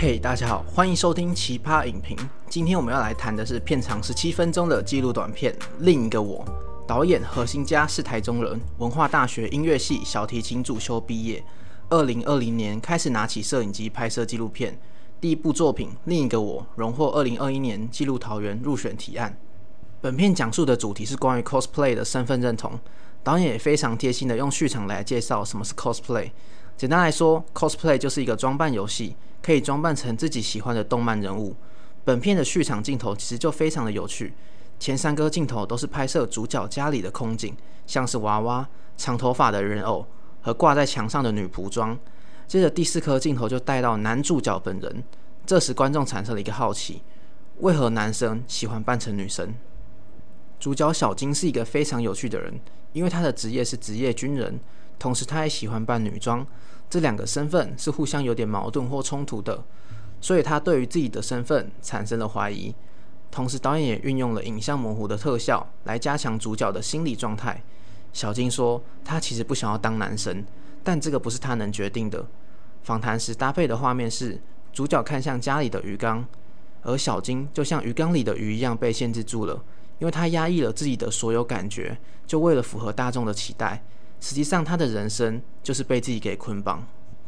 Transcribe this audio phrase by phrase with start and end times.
[0.00, 2.16] 嘿大家好，欢迎收听奇葩影评。
[2.48, 6.44] 今天我们要来谈的是片长十七分钟的纪录短片《另一个我》。
[6.86, 11.42] 导演何欣嘉是台中人，文化大学音乐系小提琴主修毕业。
[11.88, 14.78] 二零二零年开始拿起摄影机拍摄纪录片，
[15.20, 19.36] 第一部作品《另一个我》荣获二零二一年纪录桃园入选提案。
[20.00, 22.78] 本片讲述的主题是关于 cosplay 的身份认同。
[23.24, 26.30] 导演也非常贴心的用序场来介绍什么是 cosplay。
[26.76, 29.16] 简单来说，cosplay 就是一个装扮游戏。
[29.48, 31.56] 可以装扮成自己喜欢的动漫人物。
[32.04, 34.34] 本片的序场镜头其实就非常的有趣，
[34.78, 40.06] 前三个镜头都是拍摄主角家里的空景，像是娃娃、长头发的人偶
[40.42, 41.98] 和挂在墙上的女仆装。
[42.46, 45.02] 接着第四颗镜头就带到男主角本人，
[45.46, 47.00] 这时观众产生了一个好奇：
[47.60, 49.54] 为何男生喜欢扮成女生？
[50.60, 52.60] 主角小金是一个非常有趣的人，
[52.92, 54.60] 因为他的职业是职业军人，
[54.98, 56.46] 同时他也喜欢扮女装。
[56.90, 59.62] 这两个身份是互相有点矛盾或冲突的，
[60.20, 62.74] 所以他对于自己的身份产生了怀疑。
[63.30, 67.62] 同时，导演也运用了影像模糊的特效来加强主角的心理状态。
[68.14, 70.42] 小金说，他其实不想要当男生，
[70.82, 72.24] 但这个不是他能决定的。
[72.82, 74.40] 访谈时搭配的画面是
[74.72, 76.26] 主角看向家里的鱼缸，
[76.80, 79.62] 而小金就像鱼缸里的鱼一样被限制住了，
[79.98, 83.84] 因为他压抑了自己的所有感觉，就为了符合大众的期待。
[84.20, 86.86] 实际上，他的人生就是被自己给捆绑。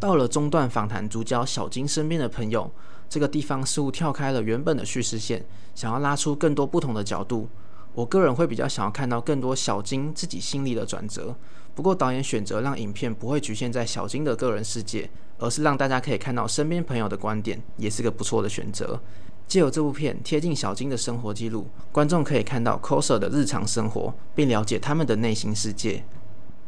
[0.00, 2.70] 到了中段访谈主角小金身边的朋友，
[3.08, 7.48] 这个地方似乎跳开了原本的叙事线，想要拉出更多不同的角度。
[7.94, 11.36] 我个人会比较想要看到更多小金自己心里的转折。
[11.74, 15.08] 不过导演选择让影片不会局限在小金的个人世界，
[15.38, 19.00] 而是让大家可以看到身边朋友的观点，也是个不错的选择。
[19.46, 26.02] 借由这部片贴近小金的生活记录，观众可以看到 coser 的日常生活，并了解他们的内心世界。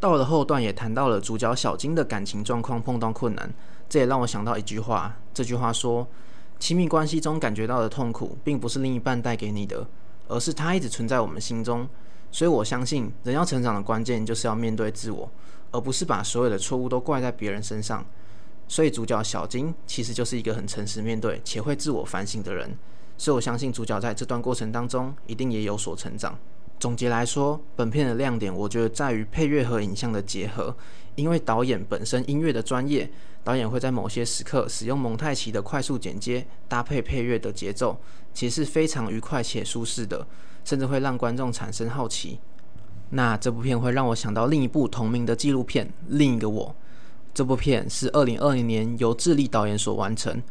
[0.01, 3.53] 到了后段，也谈到了主角小金的感情状况碰到困难，
[3.89, 5.17] 这也让我想到一句话。
[5.33, 6.07] 这句话说：
[6.59, 9.87] 亲密关系中感觉到的痛苦，并不是另一半带给你的，
[10.29, 11.89] 而是他一直存在我们心中。
[12.31, 15.31] 所以我相信，人要成长的关键就是要面对自我，
[15.71, 18.05] 而不是把所有的错误都怪在别人身上。
[18.67, 22.77] 所以主角小金其实就是一个很诚实面对且会自我反省的人。
[23.17, 26.37] 所以我相信主角在这段过程当中一定也有所成长。
[26.85, 30.77] 总结来说，本片的亮点，我觉得在于配乐和影像的结合。
[31.15, 33.11] 因为导演本身音乐的专业，
[33.43, 37.99] 导演会在某些时刻使用蒙太奇的快速剪接，搭配配乐的节奏，
[38.35, 40.27] 其实是非常愉快且舒适的，
[40.63, 42.39] 甚至会让观众产生好奇。
[43.09, 46.67] 那这部片会让我想到另一部同名的纪录片《另一个我》。
[47.33, 50.43] 这部片是二零二零年由智利导演所完成，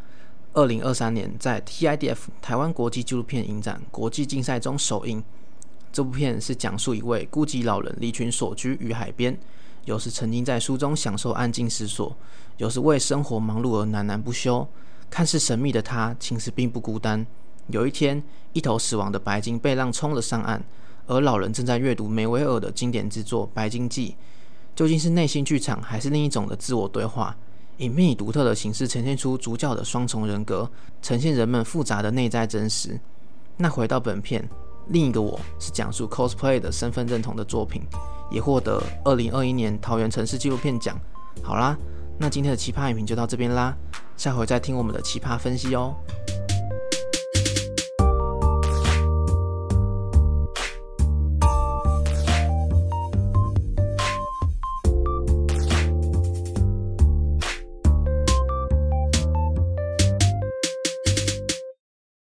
[0.54, 5.24] 二零二三年在 TIDF 台湾国际纪录片影展国际竞赛中首映。
[5.94, 9.38] 这部片是讲述一位孤寂老人离群所居于海边，
[9.86, 12.18] 有时曾经在书中享受安静思索，
[12.58, 14.68] 有时为生活忙碌而喃喃不休。
[15.12, 17.24] 看似神秘的他，其实并不孤单。
[17.68, 18.22] 有一天，
[18.54, 20.64] 一头死亡的白鲸被浪冲了上岸，
[21.06, 24.10] 而老人正在阅读梅维尔的经典之作《白鲸记》。
[24.76, 27.38] 究竟是内心剧场，还是另一种的自我对话？
[27.78, 30.68] 影片以独特的形式呈现出主角的双重人格，
[31.04, 33.00] 呈现人们复杂的内在真实。
[33.58, 34.50] 那回到本片。
[34.90, 37.82] 另一个我是讲述 cosplay 的身份认同的作品，
[38.30, 40.98] 也获得二零二一年桃园城市纪录片奖。
[41.42, 41.76] 好啦，
[42.20, 43.76] 那今天的奇葩影评就到这边啦，
[44.18, 45.96] 下回再听我们的奇葩分析哦。